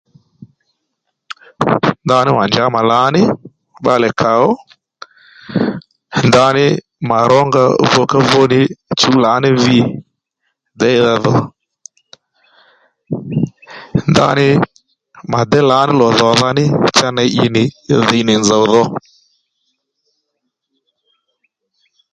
Ndaní 2.05 2.31
mà 2.37 2.43
njǎ 2.47 2.63
mà 2.75 2.81
lǎní 2.89 3.21
bbalè 3.79 4.09
kàó 4.19 4.49
ndaní 6.27 6.65
mà 7.09 7.17
rónga 7.31 7.63
vukávu 7.91 8.41
chǔw 8.99 9.15
lǎní 9.25 9.49
vi 9.63 9.77
déydha 10.79 11.13
dho 11.23 11.35
ndaní 14.11 14.47
mà 15.31 15.39
déy 15.49 15.65
lǎní 15.71 15.91
lò 16.01 16.07
dhòdha 16.19 16.49
ní 16.57 16.65
cha 16.95 17.07
ney 17.17 17.29
ì 17.43 17.45
nì 17.55 17.63
dhǐ 18.07 18.19
nì 18.27 18.33
nzòw 18.41 18.63
dho 18.71 18.83